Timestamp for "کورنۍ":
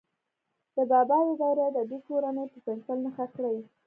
2.07-2.45